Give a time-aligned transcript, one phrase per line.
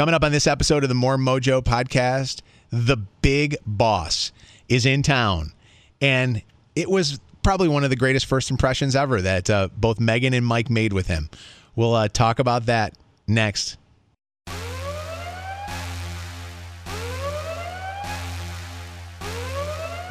[0.00, 4.32] Coming up on this episode of the More Mojo podcast, the big boss
[4.66, 5.52] is in town.
[6.00, 6.40] And
[6.74, 10.46] it was probably one of the greatest first impressions ever that uh, both Megan and
[10.46, 11.28] Mike made with him.
[11.76, 12.94] We'll uh, talk about that
[13.26, 13.76] next.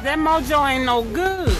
[0.04, 1.59] That mojo ain't no good.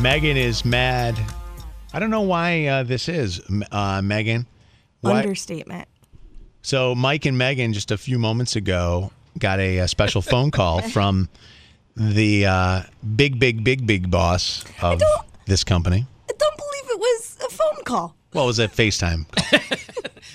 [0.00, 1.18] Megan is mad.
[1.92, 3.40] I don't know why uh, this is,
[3.72, 4.46] uh, Megan.
[5.00, 5.88] Why- Understatement.
[6.62, 10.80] So Mike and Megan just a few moments ago got a, a special phone call
[10.82, 11.28] from
[11.96, 12.82] the uh,
[13.16, 15.00] big, big, big, big boss of
[15.46, 16.06] this company.
[16.28, 18.16] I don't believe it was a phone call.
[18.32, 19.26] Well, it was a FaceTime.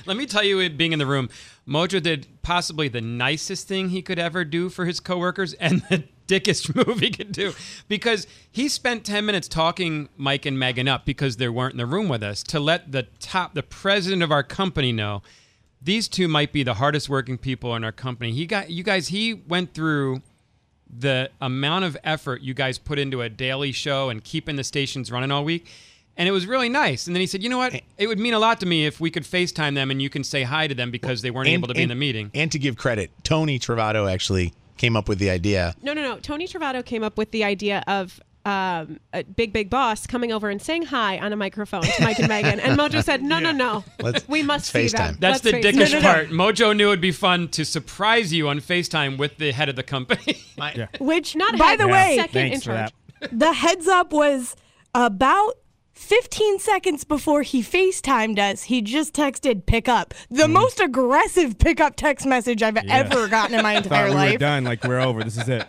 [0.10, 1.30] Let me tell you, it being in the room,
[1.68, 6.04] Mojo did possibly the nicest thing he could ever do for his coworkers and the
[6.26, 7.54] dickest move he could do
[7.88, 11.86] because he spent 10 minutes talking Mike and Megan up because they weren't in the
[11.86, 15.22] room with us to let the top, the president of our company know
[15.80, 18.32] these two might be the hardest working people in our company.
[18.32, 20.24] He got, you guys, he went through
[20.90, 25.12] the amount of effort you guys put into a daily show and keeping the stations
[25.12, 25.68] running all week.
[26.20, 27.08] And it was really nice.
[27.08, 27.82] And then he said, you know what?
[27.98, 30.24] It would mean a lot to me if we could FaceTime them and you can
[30.24, 32.30] say hi to them because they weren't And- able to be in the meeting.
[32.36, 35.76] And to give credit, Tony Travato actually came up with the idea.
[35.82, 36.20] No, no, no.
[36.20, 40.50] Tony Travato came up with the idea of um, a big, big boss coming over
[40.50, 42.60] and saying hi on a microphone to Mike and Megan.
[42.60, 43.84] And Mojo said, no, no, no.
[44.02, 45.16] Let's- we must let's see them.
[45.16, 45.20] FaceTime.
[45.22, 46.14] That's Let's the face- dickish No, no, no.
[46.14, 46.30] part.
[46.30, 49.84] Mojo knew it'd be fun to surprise you on FaceTime with the head of the
[49.84, 50.38] company.
[51.00, 52.92] Which, Not by head, the way, second in charge.
[53.32, 54.56] the heads up was
[54.96, 55.54] about
[56.00, 58.64] 15 seconds before he FaceTimed us.
[58.64, 60.14] He just texted pick up.
[60.32, 60.52] The Mm.
[60.54, 64.40] most aggressive pickup text message I've ever gotten in my Thought entire we were life.
[64.40, 64.64] done.
[64.64, 65.22] Like we're over.
[65.24, 65.66] This is it.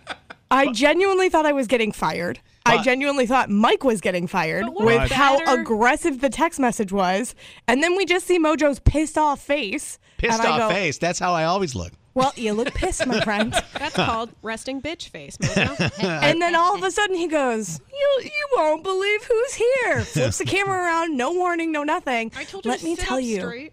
[0.51, 2.39] I genuinely thought I was getting fired.
[2.65, 6.93] I genuinely thought Mike was getting fired with was how better- aggressive the text message
[6.93, 7.35] was.
[7.67, 9.99] And then we just see Mojo's pissed off face.
[10.19, 10.97] Pissed off go, face.
[10.99, 11.93] That's how I always look.
[12.15, 13.53] Well, you look pissed, my friend.
[13.79, 15.91] That's called resting bitch face, Mojo.
[16.23, 20.39] and then all of a sudden he goes, "You you won't believe who's here." Flips
[20.39, 22.33] the camera around, no warning, no nothing.
[22.37, 23.41] I told you Let to me sit tell up you.
[23.41, 23.73] straight.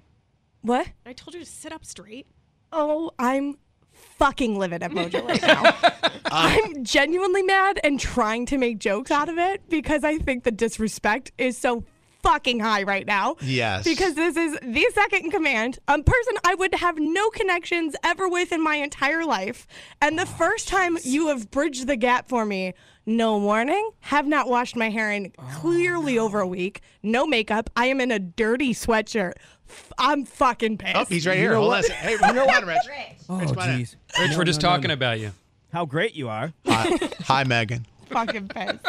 [0.62, 0.88] What?
[1.06, 2.28] I told you to sit up straight.
[2.72, 3.58] Oh, I'm
[3.92, 5.76] fucking livid at Mojo right now.
[6.26, 10.52] I'm genuinely mad and trying to make jokes out of it because I think the
[10.52, 11.84] disrespect is so
[12.28, 13.38] fucking high right now.
[13.42, 13.86] Yes.
[13.86, 18.28] Because this is the second in command, a person I would have no connections ever
[18.28, 19.66] with in my entire life.
[20.02, 22.74] And the oh, first time you have bridged the gap for me,
[23.06, 27.70] no warning, have not washed my hair in oh, clearly over a week, no makeup.
[27.78, 29.34] I am in a dirty sweatshirt.
[29.98, 30.96] I'm fucking pissed.
[30.98, 31.56] Oh, he's right You here.
[31.56, 31.84] Hold on.
[31.84, 32.78] Hey, you know what, Rich?
[33.30, 33.96] Oh, come on jeez.
[34.20, 34.94] Rich, No, we're just no, no, talking no.
[34.94, 35.32] about you.
[35.74, 36.54] How great you are.
[36.66, 37.86] Hi, hi, Megan.
[38.10, 38.80] Fucking pissed.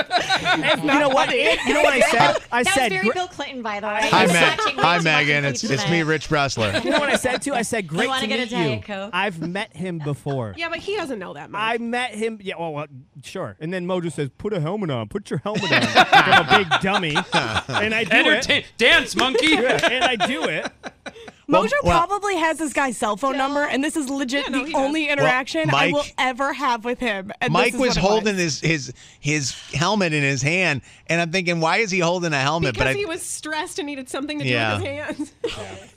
[0.82, 1.30] You know what?
[1.34, 2.36] You know what I said?
[2.52, 2.82] I That said.
[2.84, 4.00] was very gr- Bill Clinton, by the way.
[4.10, 4.58] Hi, He's Meg.
[4.78, 5.44] Hi, Megan.
[5.44, 6.02] It's it's me.
[6.02, 6.82] Rich Bressler.
[6.84, 7.54] You know what I said too?
[7.54, 9.10] I said, "Great wanna to get a meet Diet you." Coke?
[9.12, 10.54] I've met him before.
[10.56, 11.60] Yeah, but he doesn't know that much.
[11.60, 12.38] I met him.
[12.42, 12.86] Yeah, well, well,
[13.22, 13.56] sure.
[13.60, 15.08] And then Mojo says, "Put a helmet on.
[15.08, 18.66] Put your helmet on." like I'm a big dummy, and I do Entertain, it.
[18.78, 19.48] dance, monkey.
[19.48, 20.70] Yeah, and I do it.
[21.48, 24.58] Mojo well- probably has this guy's cell phone number, and this is legit Yeah, no,
[24.60, 24.82] the he does.
[24.82, 27.32] only interaction I Mike- will ever have with him.
[27.40, 30.82] And Mike this is was what it holding his his his helmet in his hand,
[31.06, 32.74] and I'm thinking, why is he holding a helmet?
[32.74, 35.32] because but I, he was stressed and needed something to do with his hands.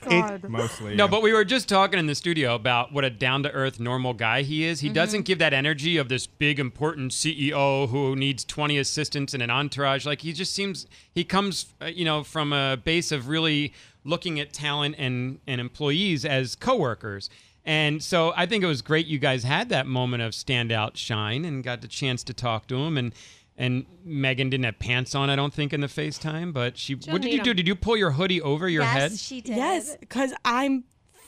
[0.08, 0.48] God.
[0.48, 0.94] Mostly.
[0.96, 1.10] No, yeah.
[1.10, 4.14] but we were just talking in the studio about what a down to earth, normal
[4.14, 4.80] guy he is.
[4.80, 4.94] He Mm-hmm.
[4.94, 9.50] doesn't give that energy of this big, important CEO who needs 20 assistants and an
[9.50, 10.04] entourage.
[10.04, 13.72] Like, he just seems, he comes, uh, you know, from a base of really
[14.04, 17.30] looking at talent and, and employees as coworkers.
[17.64, 21.44] And so I think it was great you guys had that moment of standout shine
[21.44, 22.96] and got the chance to talk to him.
[22.98, 23.14] And
[23.56, 26.52] and Megan didn't have pants on, I don't think, in the FaceTime.
[26.54, 27.50] But she, She'll what did need you do?
[27.50, 27.56] 'em.
[27.56, 29.12] Did you pull your hoodie over your yes, head?
[29.18, 29.56] she did.
[29.56, 30.84] Yes, because I'm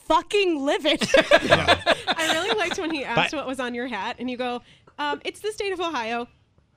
[0.07, 1.07] fucking livid.
[1.15, 4.61] I really liked when he asked But- what was on your hat, and you go,
[4.97, 6.27] um, "It's the state of Ohio,"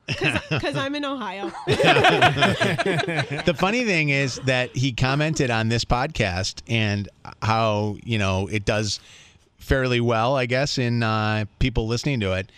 [0.09, 1.53] because I'm in Ohio.
[1.67, 7.09] the funny thing is that he commented on this podcast and
[7.43, 9.01] how you know it does
[9.59, 12.51] fairly well, I guess, in uh, people listening to it.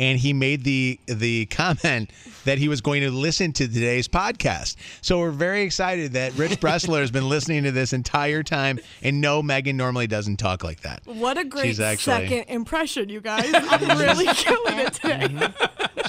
[0.00, 2.10] And he made the the comment
[2.46, 4.74] that he was going to listen to today's podcast.
[5.02, 8.80] So we're very excited that Rich Bressler has been listening to this entire time.
[9.02, 11.02] And no, Megan normally doesn't talk like that.
[11.04, 13.48] What a great She's actually- second impression, you guys.
[13.54, 15.48] I'm really killing it today.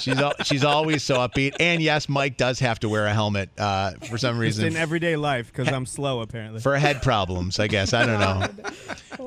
[0.00, 1.54] She's al- she's always so upbeat.
[1.60, 4.66] And yes, Mike does have to wear a helmet uh, for some Just reason.
[4.66, 6.60] in everyday life because I'm slow apparently.
[6.60, 7.92] for head problems, I guess.
[7.92, 8.74] I don't know.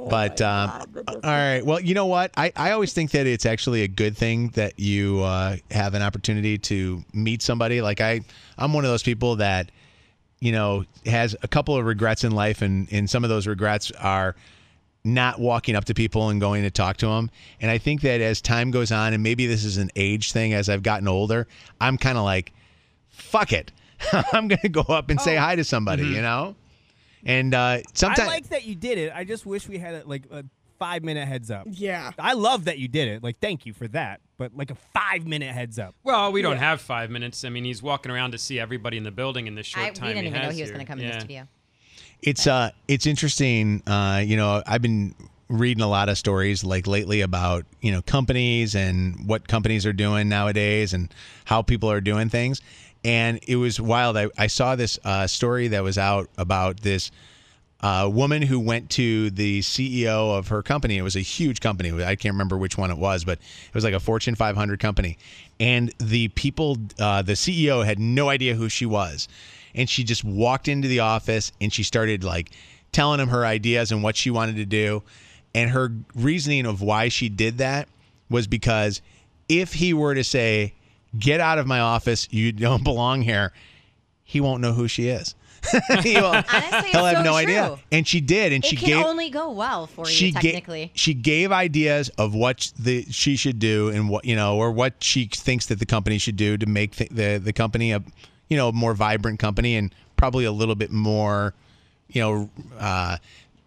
[0.09, 0.69] but um,
[1.07, 1.61] all right.
[1.65, 2.31] Well, you know what?
[2.37, 6.01] I, I always think that it's actually a good thing that you uh, have an
[6.01, 7.81] opportunity to meet somebody.
[7.81, 8.21] Like I,
[8.57, 9.71] I'm one of those people that,
[10.39, 13.91] you know, has a couple of regrets in life, and and some of those regrets
[13.91, 14.35] are
[15.03, 17.31] not walking up to people and going to talk to them.
[17.61, 20.53] And I think that as time goes on, and maybe this is an age thing,
[20.53, 21.47] as I've gotten older,
[21.79, 22.51] I'm kind of like,
[23.09, 23.71] fuck it.
[24.33, 26.55] I'm going to go up and say hi to somebody, you know?
[27.25, 28.27] And uh, sometimes.
[28.27, 29.11] I like that you did it.
[29.13, 30.45] I just wish we had a, like a
[30.79, 31.67] five minute heads up.
[31.69, 32.11] Yeah.
[32.17, 33.21] I love that you did it.
[33.23, 34.21] Like, thank you for that.
[34.37, 35.95] But like a five minute heads up.
[36.03, 36.59] Well, we don't Yeah.
[36.69, 37.43] have five minutes.
[37.43, 39.89] I mean, he's walking around to see everybody in the building in the short I,
[39.89, 41.13] time we didn't he even know he was going to come in Yeah.
[41.15, 41.47] the studio.
[42.21, 43.81] It's uh it's interesting.
[43.87, 45.15] Uh, you know, I've been
[45.49, 49.93] reading a lot of stories like lately about, you know, companies and what companies are
[49.93, 51.13] doing nowadays and
[51.45, 52.61] how people are doing things.
[53.03, 54.15] And it was wild.
[54.17, 57.09] I, I saw this uh, story that was out about this
[57.81, 60.97] uh, woman who went to the CEO of her company.
[60.97, 61.91] It was a huge company.
[62.03, 65.17] I can't remember which one it was, but it was like a Fortune 500 company.
[65.59, 69.29] And the people, uh, the CEO had no idea who she was.
[69.75, 72.51] And she just walked into the office and she started like
[72.91, 75.03] telling him her ideas and what she wanted to do.
[75.55, 77.87] And her reasoning of why she did that
[78.29, 79.01] was because
[79.47, 80.73] if he were to say,
[81.17, 83.51] Get out of my office, you don't belong here,
[84.23, 85.33] he won't know who she is.
[86.03, 87.79] he will, Honestly, he'll have so no idea.
[87.91, 90.39] And she did, and it she can gave only go well for she you, ga-
[90.39, 90.91] technically.
[90.93, 95.03] she gave ideas of what the she should do and what you know, or what
[95.03, 98.03] she thinks that the company should do to make th- the the company a
[98.49, 101.53] you know more vibrant company and probably a little bit more
[102.09, 103.17] you know uh,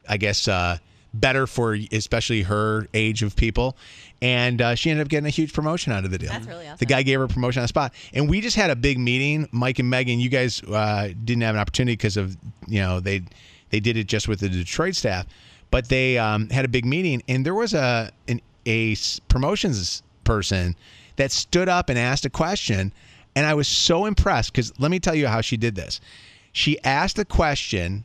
[0.08, 0.78] I guess uh,
[1.14, 3.76] better for especially her age of people.
[4.20, 6.30] And uh, she ended up getting a huge promotion out of the deal.
[6.30, 6.76] That's really awesome.
[6.78, 7.92] The guy gave her a promotion on the spot.
[8.14, 9.48] And we just had a big meeting.
[9.50, 12.36] Mike and Megan, you guys uh, didn't have an opportunity because of
[12.68, 13.22] you know they
[13.70, 15.26] they did it just with the Detroit staff,
[15.70, 18.94] but they um, had a big meeting, and there was a an, a
[19.28, 20.76] promotions person
[21.16, 22.92] that stood up and asked a question,
[23.34, 26.00] and I was so impressed because let me tell you how she did this.
[26.52, 28.04] She asked a question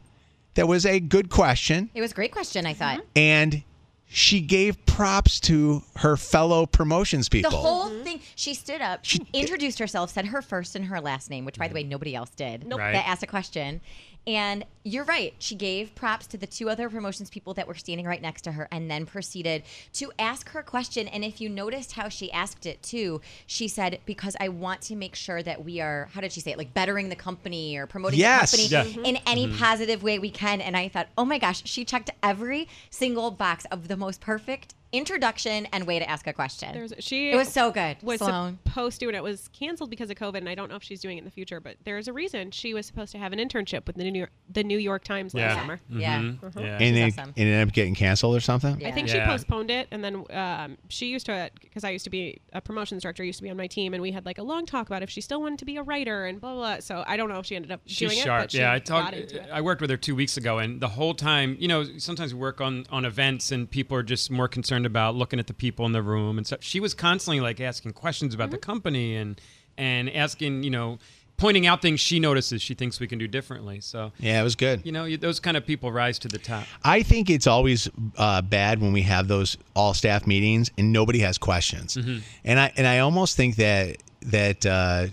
[0.56, 3.00] that was a good question, It was a great question, I thought.
[3.00, 3.08] Mm-hmm.
[3.16, 3.64] and
[4.10, 7.52] she gave props to her fellow promotions people.
[7.52, 11.30] The whole thing, she stood up, she introduced herself, said her first and her last
[11.30, 12.66] name, which, by the way, nobody else did.
[12.66, 12.80] Nope.
[12.80, 12.94] Right.
[12.94, 13.82] That asked a question.
[14.28, 15.34] And you're right.
[15.40, 18.52] She gave props to the two other promotions people that were standing right next to
[18.52, 19.64] her and then proceeded
[19.94, 21.08] to ask her question.
[21.08, 24.96] And if you noticed how she asked it too, she said, Because I want to
[24.98, 26.58] make sure that we are, how did she say it?
[26.58, 28.52] Like bettering the company or promoting Yes.
[28.52, 28.84] the Yeah.
[28.84, 29.58] company in any Mm-hmm.
[29.58, 30.60] positive way we can.
[30.60, 34.74] And I thought, oh my gosh, she checked every single box of the most perfect
[34.94, 36.69] introduction and way to ask a question.
[36.74, 37.98] There's, she it was so good.
[38.01, 38.60] was Sloan.
[38.66, 40.38] supposed to, and it was canceled because of COVID.
[40.38, 42.51] And I don't know if she's doing it in the future, but there's a reason
[42.51, 45.34] she was supposed to have an internship with the New York, the New York Times
[45.34, 45.60] last Yeah.
[45.62, 45.80] summer.
[45.89, 46.19] Yeah.
[46.22, 46.44] Mhm.
[46.44, 46.60] Uh-huh.
[46.62, 46.78] Yeah.
[46.81, 47.34] and it, awesome.
[47.38, 48.80] ended up getting canceled or something.
[48.80, 48.88] Yeah.
[48.89, 49.25] I think Yeah.
[49.25, 52.62] she postponed it, and then um, she used to, because I used to be a
[52.62, 54.88] promotions director, used to be on my team, and we had like a long talk
[54.88, 56.76] about if she still wanted to be a writer and blah blah.
[56.76, 56.80] blah.
[56.80, 58.42] So I don't know if she ended up She's doing sharp.
[58.42, 59.14] it, but she yeah, I talked.
[59.16, 59.50] into it.
[59.52, 62.40] I worked with her two weeks ago, and the whole time, you know, sometimes we
[62.40, 65.86] work on on events, and people are just more concerned about looking at the people
[65.86, 66.60] in the room and stuff.
[66.64, 68.52] She was constantly like asking questions about Mm-hmm.
[68.54, 69.40] the company and
[69.78, 70.98] and asking, you know,
[71.38, 73.80] pointing out things she notices she thinks we can do differently.
[73.80, 74.84] So Yeah, it was good.
[74.84, 76.66] you know, you, those kind of people rise to the top.
[76.84, 81.20] I think it's always uh, bad when we have those all staff meetings and nobody
[81.20, 81.96] has questions.
[81.96, 82.18] Mm-hmm.
[82.44, 85.08] And I and I almost think that that uh,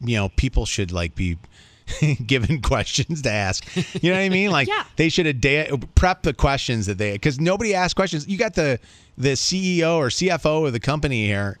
[0.00, 1.36] you know people should like be
[2.26, 3.64] given questions to ask.
[4.02, 4.50] You know what I mean?
[4.60, 4.84] Like Yeah.
[4.96, 8.26] they should have da- prep the questions that they because nobody asked questions.
[8.28, 8.78] You got the
[9.18, 11.58] the CEO or CFO of the company here.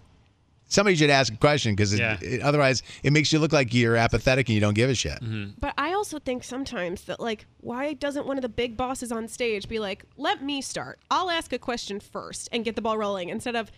[0.66, 2.16] Somebody should ask a question because Yeah.
[2.44, 5.20] otherwise it makes you look like you're apathetic and you don't give a shit.
[5.20, 5.52] Mm-hmm.
[5.58, 9.26] But I also think sometimes that like, why doesn't one of the big bosses on
[9.26, 11.00] stage be like, "Let me start.
[11.10, 13.72] I'll ask a question first and get the ball rolling," instead of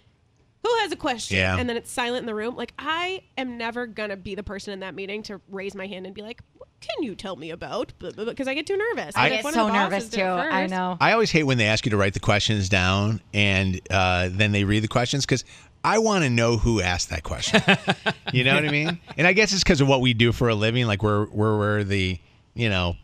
[0.63, 1.57] who has a question Yeah.
[1.59, 2.57] and then it's silent in the room.
[2.57, 6.07] Like I am never gonna be the person in that meeting to raise my hand
[6.07, 9.17] and be like, "What can you tell me about?" Because I get too nervous.
[9.17, 10.21] I And get so nervous too.
[10.21, 10.97] it I know.
[11.01, 14.53] I always hate when they ask you to write the questions down and uh, then
[14.53, 15.45] they read the questions because
[15.85, 17.61] I want to know who asked that question.
[18.33, 19.01] you know what I mean?
[19.17, 20.87] And I guess it's because of what we do for a living.
[20.87, 22.19] Like we're we're, we're the
[22.55, 22.95] you know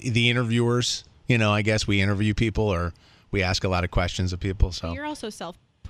[0.00, 1.04] the interviewers.
[1.26, 2.94] You know, I guess we interview people or
[3.32, 4.70] we ask a lot of questions of people.
[4.72, 5.28] So You're also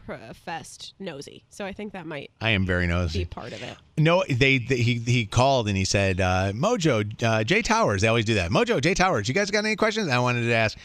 [0.07, 3.21] self-professed nosy, so I think that might I am very nosy.
[3.21, 3.76] be part of it.
[3.97, 8.09] No, they, they he he called and he said, uh, "Mojo, uh, Jay Towers." They
[8.09, 8.50] always do that.
[8.50, 9.28] Mojo, Jay Towers.
[9.28, 10.09] You guys got any questions?
[10.09, 10.78] I wanted to ask.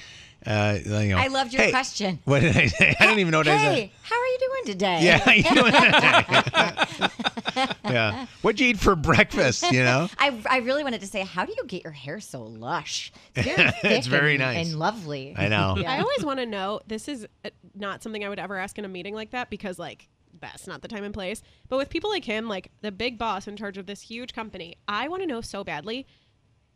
[0.45, 2.19] Uh, you know, I loved your hey, question.
[2.25, 2.93] What did I say?
[2.99, 3.75] I don't even know what I said.
[3.75, 4.99] Hey, how are you doing today?
[5.01, 7.09] Yeah, how you doing
[7.55, 8.25] yeah.
[8.41, 9.71] What'd you eat for breakfast?
[9.71, 10.09] You know.
[10.17, 13.11] I, I really wanted to say, how do you get your hair so lush?
[13.35, 14.67] It's very, It's very and, nice.
[14.67, 15.33] and lovely.
[15.37, 15.75] I know.
[15.87, 16.81] I always want to know.
[16.87, 19.79] This is uh, not something I would ever ask in a meeting like that because,
[19.79, 20.07] like,
[20.39, 21.41] that's not the time and place.
[21.69, 24.75] But with people like him, like the big boss in charge of this huge company,
[24.87, 26.05] I want to know so badly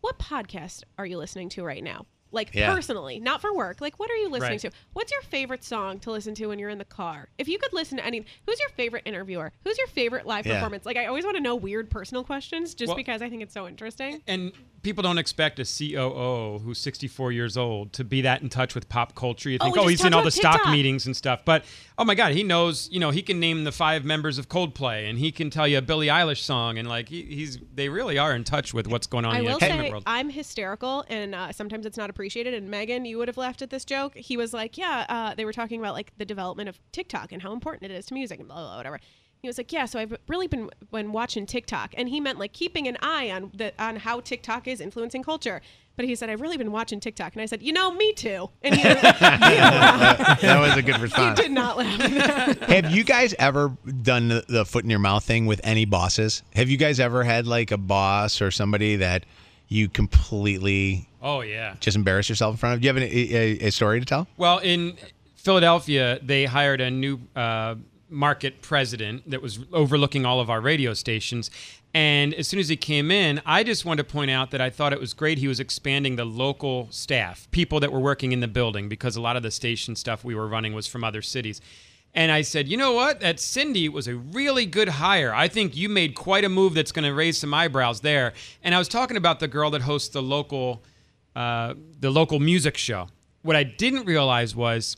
[0.01, 2.05] what podcast are you listening to right now?
[2.37, 2.71] Like Yeah.
[2.71, 3.81] personally, not for work.
[3.81, 4.59] Like, what are you listening Right.
[4.61, 4.71] to?
[4.93, 7.29] What's your favorite song to listen to when you're in the car?
[7.39, 9.51] If you could listen to any, who's your favorite interviewer?
[9.63, 10.53] Who's your favorite live Yeah.
[10.53, 10.85] performance?
[10.85, 13.55] Like, I always want to know weird personal questions just Well- because I think it's
[13.55, 14.21] so interesting.
[14.27, 14.51] And
[14.87, 18.87] people don't expect a COO who's 64 years old to be that in touch with
[18.87, 19.49] pop culture.
[19.49, 21.41] You Oh, think, we oh, he's in all the about stock meetings and stuff.
[21.43, 21.65] But
[21.97, 22.87] oh my God, he knows.
[22.89, 25.79] You know, he can name the five members of Coldplay, and he can tell you
[25.79, 29.07] a Billie Eilish song, and like he, he's, they really are in touch with what's
[29.07, 30.03] going on I in the entertainment say world.
[30.05, 32.53] I'm hysterical, and uh, sometimes it's not appreciated.
[32.53, 34.15] And Megan, you would have laughed at this joke.
[34.15, 37.41] He was like, "Yeah," uh, they were talking about like the development of TikTok and
[37.41, 39.01] how important it is to music and blah blah, blah whatever.
[39.41, 42.53] He was like, "Yeah, so I've really been when watching TikTok," and he meant like
[42.53, 45.61] keeping an eye on the on how TikTok is influencing culture.
[45.95, 48.49] But he said, "I've really been watching TikTok," and I said, "You know, me too."
[48.61, 51.39] And he, was like, that was a good he response.
[51.39, 51.99] did not laugh.
[51.99, 52.83] At that.
[52.83, 56.43] Have you guys ever done the, the foot in your mouth thing with any bosses?
[56.53, 59.25] Have you guys ever had like a boss or somebody that
[59.67, 61.75] you completely oh yeah.
[61.79, 62.81] just embarrass yourself in front of?
[62.81, 64.27] Do you have an, a, a story to tell?
[64.37, 64.97] Well, in
[65.35, 67.75] Philadelphia, they hired a new uh,
[68.09, 71.51] market president that was overlooking all of our radio stations.
[71.93, 74.69] And as soon as he came in, I just wanted to point out that I
[74.69, 78.39] thought it was great he was expanding the local staff, people that were working in
[78.39, 81.21] the building, because a lot of the station stuff we were running was from other
[81.21, 81.59] cities.
[82.13, 83.19] And I said, you know what?
[83.19, 85.33] That Cindy was a really good hire.
[85.33, 88.33] I think you made quite a move that's going to raise some eyebrows there.
[88.63, 90.83] And I was talking about the girl that hosts the local,
[91.35, 93.07] uh, the local music show.
[93.43, 94.97] What I didn't realize was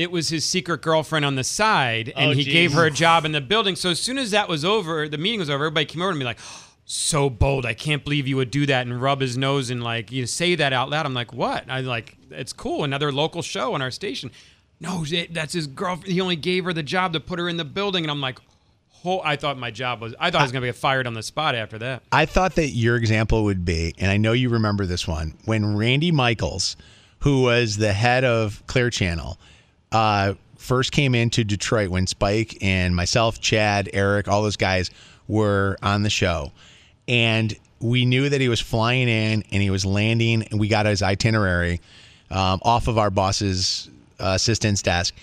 [0.00, 2.52] it was his secret girlfriend on the side, and Oh, he geez.
[2.52, 3.76] gave her a job in the building.
[3.76, 5.64] So as soon as that was over, the meeting was over.
[5.64, 6.38] Everybody came over to me like,
[6.86, 7.66] "So bold!
[7.66, 10.26] I can't believe you would do that and rub his nose and like you know,
[10.26, 12.84] say that out loud." I'm like, "What?" I like, "It's cool.
[12.84, 14.30] Another local show on our station."
[14.80, 16.12] No, it- that's his girlfriend.
[16.12, 18.38] He only gave her the job to put her in the building, and I'm like,
[19.04, 20.14] "Oh!" I thought my job was.
[20.18, 22.02] I thought I was gonna get fired on the spot after that.
[22.10, 25.76] I thought that your example would be, and I know you remember this one, when
[25.76, 26.76] Randy Michaels,
[27.20, 29.38] who was the head of Clear Channel,
[29.92, 34.90] uh, first came into Detroit when Spike and myself, Chad, Eric, all those guys
[35.28, 36.52] were on the show.
[37.08, 40.86] And we knew that he was flying in and he was landing, and we got
[40.86, 41.80] his itinerary
[42.30, 43.88] um, off of our boss's
[44.20, 45.14] uh, assistant's desk.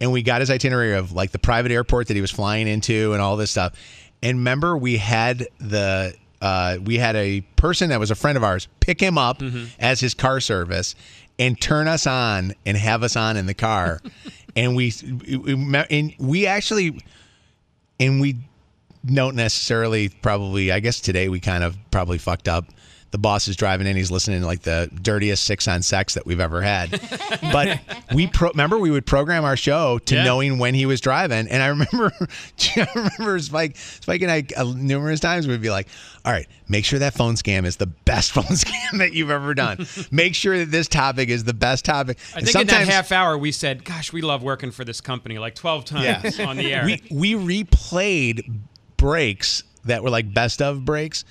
[0.00, 3.12] And we got his itinerary of like the private airport that he was flying into
[3.12, 3.74] and all this stuff.
[4.22, 8.44] And remember, we had the uh, we had a person that was a friend of
[8.44, 9.42] ours pick him up
[9.78, 10.94] as his car service
[11.38, 14.00] and turn us on and have us on in the car.
[14.56, 14.92] and we,
[15.26, 17.00] we and we actually
[18.00, 18.36] and we
[19.04, 22.66] don't necessarily probably I guess today we kind of probably fucked up.
[23.12, 26.26] The boss is driving in, he's listening to like the dirtiest six on sex that
[26.26, 26.90] we've ever had.
[27.52, 27.78] but
[28.14, 30.24] we pro- remember we would program our show to Yeah.
[30.24, 31.46] knowing when he was driving.
[31.48, 32.12] And I remember
[32.76, 35.86] I remember Spike Spike and I uh, numerous times we'd be like,
[36.24, 39.54] all right, make sure that phone scam is the best phone scam that you've ever
[39.54, 39.86] done.
[40.10, 42.18] make sure that this topic is the best topic.
[42.34, 45.00] I And think in that half hour we said, "Gosh, we love working for this
[45.00, 46.84] company," like 12 times on the air.
[46.84, 48.58] We we replayed
[48.96, 51.24] breaks that were like best of breaks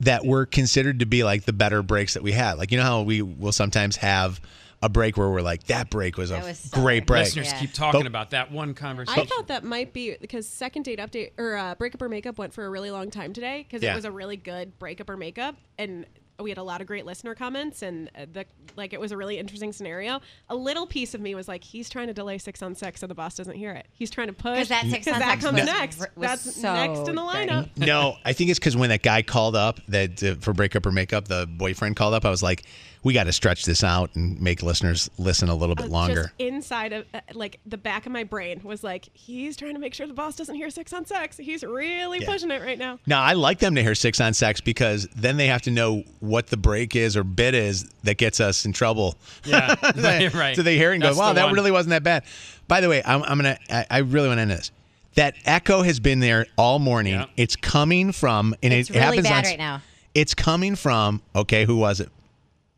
[0.00, 2.58] that were considered to be like the better breaks that we had.
[2.58, 4.40] Like you know how we will sometimes have
[4.80, 7.24] a break where we're like that break was a was great break.
[7.24, 9.20] Listeners keep talking But- about that one conversation.
[9.22, 12.52] I thought that might be because second date update or uh, breakup or makeup went
[12.54, 13.92] for a really long time today because Yeah.
[13.92, 16.06] it was a really good breakup or makeup and
[16.40, 18.44] we had a lot of great listener comments and uh, the
[18.76, 20.20] like it was a really interesting scenario.
[20.48, 23.06] A little piece of me was like, he's trying to delay six on six so
[23.08, 23.86] the boss doesn't hear it.
[23.92, 25.98] He's trying to push 'Cause that Six because on that Six comes was- next.
[25.98, 27.48] was That's so next in the dirty.
[27.48, 27.68] lineup.
[27.76, 30.92] no, I think it's because when that guy called up that uh, for breakup or
[30.92, 32.24] makeup, the boyfriend called up.
[32.24, 32.64] I was like,
[33.04, 36.22] we got to stretch this out and make listeners listen a little bit longer.
[36.24, 39.80] Just inside of uh, like the back of my brain was like, he's trying to
[39.80, 41.36] make sure the boss doesn't hear six on sex.
[41.36, 42.30] He's really Yeah.
[42.30, 42.98] pushing it right now.
[43.06, 46.02] Now, I like them to hear six on sex because then they have to know
[46.28, 49.16] what the break is or bit is that gets us in trouble.
[49.44, 50.54] Yeah, They- right.
[50.56, 51.54] So they hear it and That's go, wow, that one.
[51.54, 52.24] really wasn't that bad.
[52.68, 54.70] By the way, I'm, I'm going to, I really want to end this.
[55.14, 57.14] That echo has been there all morning.
[57.14, 57.26] Yeah.
[57.36, 59.82] It's coming from, and It's it really happens bad on- right now.
[60.14, 62.08] It's coming from, okay, who was it?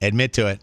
[0.02, 0.60] Admit to it.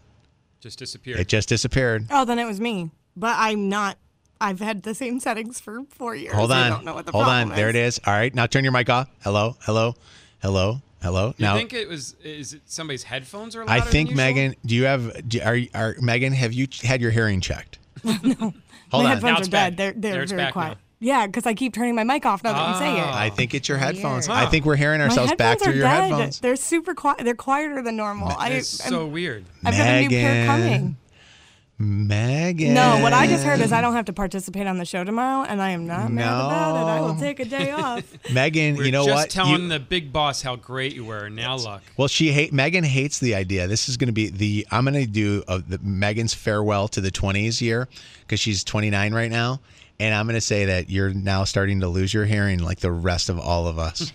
[0.60, 1.20] just disappeared.
[1.20, 2.06] It just disappeared.
[2.10, 2.90] Oh, then it was me.
[3.16, 3.96] but I'm not.
[4.40, 6.32] I've had the same settings for four years.
[6.34, 6.70] Hold I on.
[6.70, 7.46] don't know what the Hold on.
[7.48, 8.00] problem There it is.
[8.06, 8.32] All right.
[8.32, 9.08] Now turn your mic off.
[9.24, 9.56] Hello.
[9.62, 9.94] Hello.
[10.40, 10.80] Hello.
[11.02, 11.28] Hello.
[11.38, 12.14] You now think it was?
[12.24, 14.24] Is it somebody's headphones are louder I think usual?
[14.24, 17.78] Megan, do you have do, are are Megan, have you had your hearing checked?
[18.04, 18.12] no.
[18.20, 18.54] Hold
[18.92, 19.04] my on.
[19.06, 19.76] headphones Now are it's dead.
[19.76, 19.76] back.
[19.76, 20.70] They're they're There, very quiet.
[20.72, 20.76] now.
[21.00, 23.04] Yeah, because I keep turning my mic off now that you say it.
[23.04, 23.16] Ah.
[23.20, 24.26] I think it's your headphones.
[24.26, 24.32] Huh.
[24.32, 26.02] I think we're hearing ourselves back through your dead.
[26.10, 26.40] headphones.
[26.40, 27.18] They're super quiet.
[27.22, 28.32] They're quieter than normal.
[28.36, 29.44] I, It's I'm- so weird.
[29.64, 30.96] I've got a new pair coming.
[31.80, 32.74] Megan.
[32.74, 35.44] No, what I just heard is I don't have to participate on the show tomorrow,
[35.48, 36.90] and I am not mad about it.
[36.90, 38.02] I will take a day off.
[38.32, 39.30] Megan, We're you know just what?
[39.30, 41.28] telling You- the big boss how great you were.
[41.30, 41.82] Now look.
[41.96, 43.68] well, she hate Megan hates the idea.
[43.68, 47.00] This is going to be the I'm going to do uh, the Megan's farewell to
[47.00, 47.86] the 20s year
[48.22, 49.60] because she's 29 right now,
[50.00, 52.90] and I'm going to say that you're now starting to lose your hearing like the
[52.90, 54.12] rest of all of us,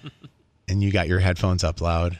[0.68, 2.18] and you got your headphones up loud.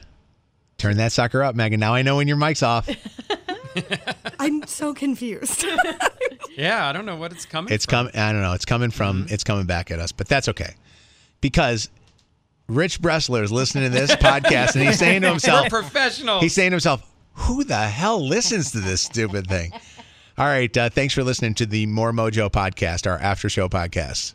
[0.79, 1.79] Turn that sucker up, Megan.
[1.81, 2.89] Now I know when your mic's off.
[4.71, 5.65] I'm so confused.
[6.57, 7.73] Yeah, I don't know what it's coming.
[7.73, 8.15] It's coming.
[8.15, 8.53] I don't know.
[8.53, 9.25] It's coming from.
[9.25, 9.35] Mm-hmm.
[9.35, 10.75] It's coming back at us, but that's okay,
[11.41, 11.89] because
[12.69, 16.43] Rich Bressler is listening to this podcast and he's saying to himself, We're professionals.
[16.43, 19.73] He's saying to himself, "Who the hell listens to this stupid thing?"
[20.37, 20.77] All right.
[20.77, 24.35] Uh, thanks for listening to the More Mojo podcast, our after show podcast.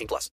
[0.01, 0.29] 18 plus.